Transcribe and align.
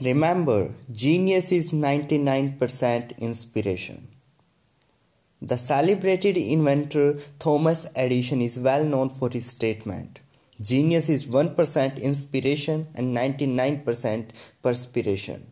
Remember, 0.00 0.74
genius 0.92 1.50
is 1.52 1.72
99% 1.72 3.18
inspiration. 3.18 4.08
The 5.40 5.56
celebrated 5.56 6.36
inventor 6.36 7.18
Thomas 7.38 7.86
Edison 7.94 8.42
is 8.42 8.58
well 8.58 8.84
known 8.84 9.08
for 9.10 9.30
his 9.30 9.46
statement 9.46 10.20
Genius 10.60 11.10
is 11.10 11.26
1% 11.26 12.00
inspiration 12.00 12.86
and 12.94 13.14
99% 13.14 14.30
perspiration. 14.62 15.46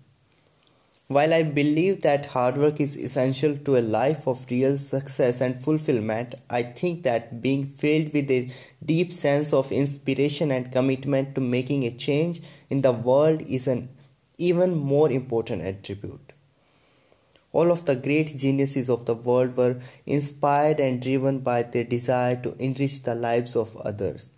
While 1.09 1.35
I 1.35 1.43
believe 1.43 2.01
that 2.01 2.27
hard 2.27 2.57
work 2.57 2.81
is 2.81 2.97
essential 2.97 3.59
to 3.59 3.77
a 3.77 3.83
life 3.83 4.27
of 4.27 4.47
real 4.51 4.79
success 4.79 5.43
and 5.43 5.63
fulfillment, 5.63 6.35
I 6.49 6.63
think 6.63 7.03
that 7.03 7.43
being 7.43 7.67
filled 7.67 8.15
with 8.15 8.31
a 8.31 8.51
deep 8.83 9.13
sense 9.13 9.53
of 9.53 9.71
inspiration 9.71 10.51
and 10.51 10.73
commitment 10.73 11.35
to 11.35 11.43
making 11.43 11.85
a 11.85 11.91
change 11.91 12.41
in 12.71 12.81
the 12.81 12.93
world 12.93 13.43
is 13.43 13.67
an 13.67 13.91
even 14.39 14.77
more 14.77 15.11
important 15.11 15.63
attribute. 15.63 16.33
All 17.53 17.71
of 17.71 17.85
the 17.85 17.95
great 17.95 18.37
geniuses 18.37 18.91
of 18.91 19.07
the 19.07 19.15
world 19.15 19.57
were 19.57 19.81
inspired 20.07 20.81
and 20.81 21.01
driven 21.01 21.39
by 21.39 21.63
their 21.63 21.85
desire 21.85 22.35
to 22.43 22.57
enrich 22.59 23.03
the 23.03 23.15
lives 23.15 23.55
of 23.55 23.77
others. 23.77 24.33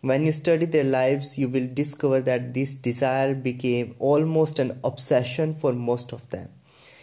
When 0.00 0.24
you 0.24 0.32
study 0.32 0.64
their 0.64 0.84
lives, 0.84 1.36
you 1.36 1.48
will 1.48 1.66
discover 1.66 2.22
that 2.22 2.54
this 2.54 2.72
desire 2.72 3.34
became 3.34 3.96
almost 3.98 4.58
an 4.58 4.80
obsession 4.82 5.54
for 5.54 5.72
most 5.72 6.12
of 6.12 6.28
them. 6.30 6.48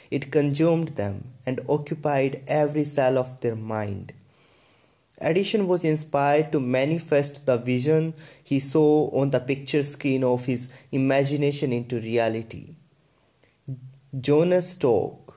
It 0.09 0.31
consumed 0.31 0.89
them 0.89 1.33
and 1.45 1.59
occupied 1.67 2.41
every 2.47 2.85
cell 2.85 3.17
of 3.17 3.41
their 3.41 3.55
mind. 3.55 4.13
Edison 5.19 5.67
was 5.67 5.85
inspired 5.85 6.51
to 6.51 6.59
manifest 6.59 7.45
the 7.45 7.57
vision 7.57 8.13
he 8.43 8.59
saw 8.59 9.09
on 9.11 9.29
the 9.29 9.39
picture 9.39 9.83
screen 9.83 10.23
of 10.23 10.45
his 10.45 10.69
imagination 10.91 11.71
into 11.71 11.99
reality. 11.99 12.75
Jonas 14.19 14.75
Salk, 14.77 15.33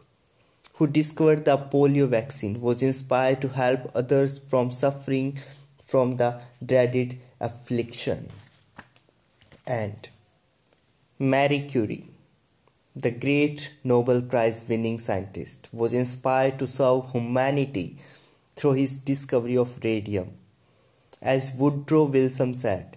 who 0.74 0.86
discovered 0.86 1.44
the 1.44 1.56
polio 1.56 2.08
vaccine, 2.08 2.60
was 2.60 2.82
inspired 2.82 3.40
to 3.40 3.48
help 3.48 3.90
others 3.94 4.38
from 4.38 4.70
suffering 4.70 5.38
from 5.86 6.16
the 6.16 6.40
dreaded 6.64 7.18
affliction. 7.40 8.28
And 9.66 10.08
Marie 11.18 11.66
Curie, 11.66 12.08
the 12.96 13.10
great 13.10 13.74
Nobel 13.84 14.22
Prize 14.22 14.64
winning 14.68 14.98
scientist, 14.98 15.68
was 15.72 15.92
inspired 15.92 16.58
to 16.58 16.66
serve 16.66 17.10
humanity 17.12 17.96
through 18.58 18.72
his 18.72 18.98
discovery 18.98 19.56
of 19.56 19.78
radium. 19.84 20.32
As 21.22 21.52
Woodrow 21.52 22.04
Wilson 22.04 22.54
said, 22.54 22.96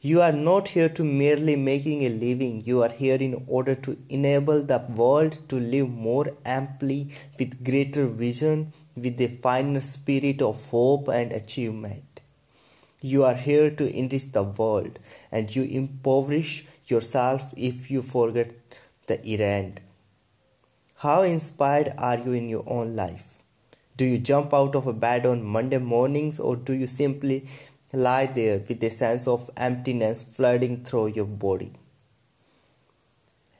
you 0.00 0.20
are 0.20 0.32
not 0.32 0.68
here 0.68 0.90
to 0.90 1.02
merely 1.02 1.56
making 1.56 2.02
a 2.02 2.10
living, 2.10 2.62
you 2.66 2.82
are 2.82 2.90
here 2.90 3.16
in 3.16 3.42
order 3.46 3.74
to 3.74 3.96
enable 4.10 4.62
the 4.62 4.86
world 4.94 5.38
to 5.48 5.56
live 5.56 5.88
more 5.88 6.26
amply 6.44 7.08
with 7.38 7.64
greater 7.64 8.06
vision, 8.06 8.74
with 8.94 9.18
a 9.22 9.28
finer 9.28 9.80
spirit 9.80 10.42
of 10.42 10.68
hope 10.68 11.08
and 11.08 11.32
achievement. 11.32 12.20
You 13.00 13.24
are 13.24 13.34
here 13.34 13.70
to 13.70 13.98
enrich 13.98 14.32
the 14.32 14.42
world, 14.42 14.98
and 15.32 15.56
you 15.56 15.62
impoverish 15.62 16.66
yourself 16.86 17.54
if 17.56 17.90
you 17.90 18.02
forget 18.02 18.52
the 19.06 19.24
errand. 19.26 19.80
How 20.96 21.22
inspired 21.22 21.94
are 21.96 22.18
you 22.18 22.32
in 22.32 22.50
your 22.50 22.64
own 22.66 22.94
life? 22.94 23.33
Do 23.96 24.04
you 24.04 24.18
jump 24.18 24.52
out 24.52 24.74
of 24.74 24.98
bed 24.98 25.24
on 25.24 25.44
Monday 25.44 25.78
mornings 25.78 26.40
or 26.40 26.56
do 26.56 26.72
you 26.72 26.88
simply 26.88 27.46
lie 27.92 28.26
there 28.26 28.58
with 28.58 28.82
a 28.82 28.90
sense 28.90 29.28
of 29.28 29.48
emptiness 29.56 30.20
flooding 30.20 30.82
through 30.82 31.08
your 31.08 31.26
body? 31.26 31.70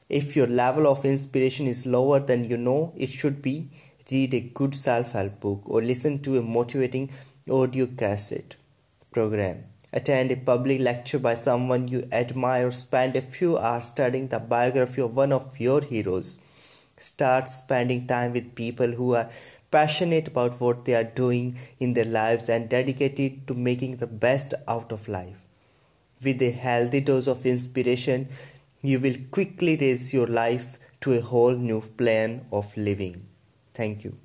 If 0.08 0.34
your 0.34 0.48
level 0.48 0.88
of 0.88 1.04
inspiration 1.04 1.68
is 1.68 1.86
lower 1.86 2.18
than 2.18 2.44
you 2.44 2.56
know 2.56 2.92
it 2.96 3.10
should 3.10 3.42
be, 3.42 3.68
read 4.10 4.34
a 4.34 4.40
good 4.40 4.74
self 4.74 5.12
help 5.12 5.38
book 5.38 5.62
or 5.66 5.80
listen 5.80 6.18
to 6.22 6.36
a 6.38 6.42
motivating 6.42 7.10
audio 7.48 7.86
cassette 7.86 8.56
program. 9.12 9.64
Attend 9.92 10.32
a 10.32 10.36
public 10.36 10.80
lecture 10.80 11.20
by 11.20 11.36
someone 11.36 11.86
you 11.86 12.02
admire 12.10 12.72
spend 12.72 13.14
a 13.14 13.20
few 13.20 13.56
hours 13.56 13.84
studying 13.84 14.26
the 14.26 14.40
biography 14.40 15.00
of 15.00 15.14
one 15.14 15.32
of 15.32 15.60
your 15.60 15.80
heroes. 15.80 16.40
Start 16.96 17.48
spending 17.48 18.06
time 18.06 18.32
with 18.32 18.54
people 18.54 18.92
who 18.92 19.14
are 19.14 19.30
passionate 19.70 20.28
about 20.28 20.60
what 20.60 20.84
they 20.84 20.94
are 20.94 21.04
doing 21.04 21.58
in 21.78 21.94
their 21.94 22.04
lives 22.04 22.48
and 22.48 22.68
dedicated 22.68 23.46
to 23.48 23.54
making 23.54 23.96
the 23.96 24.06
best 24.06 24.54
out 24.68 24.92
of 24.92 25.08
life. 25.08 25.42
With 26.22 26.42
a 26.42 26.50
healthy 26.50 27.00
dose 27.00 27.26
of 27.26 27.46
inspiration, 27.46 28.28
you 28.82 29.00
will 29.00 29.16
quickly 29.30 29.76
raise 29.76 30.12
your 30.12 30.26
life 30.26 30.78
to 31.02 31.12
a 31.14 31.20
whole 31.20 31.56
new 31.56 31.80
plan 31.80 32.46
of 32.52 32.76
living. 32.76 33.26
Thank 33.72 34.04
you. 34.04 34.23